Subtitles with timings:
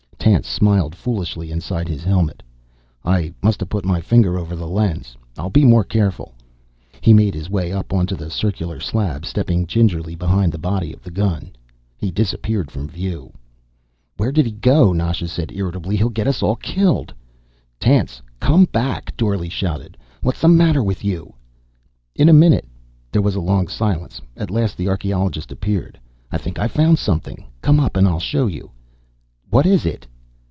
[0.23, 2.43] Tance smiled foolishly inside his helmet.
[3.03, 5.17] "I must have put my finger over the lens.
[5.35, 6.35] I'll be more careful."
[7.01, 11.01] He made his way up onto the circular slab, stepping gingerly behind the body of
[11.01, 11.51] the gun.
[11.97, 13.33] He disappeared from view.
[14.15, 15.95] "Where did he go?" Nasha said irritably.
[15.97, 17.11] "He'll get us all killed."
[17.79, 19.97] "Tance, come back!" Dorle shouted.
[20.21, 21.33] "What's the matter with you?"
[22.15, 22.67] "In a minute."
[23.11, 24.21] There was a long silence.
[24.37, 25.99] At last the archeologist appeared.
[26.31, 27.43] "I think I've found something.
[27.63, 28.69] Come up and I'll show you."
[29.49, 30.05] "What is it?"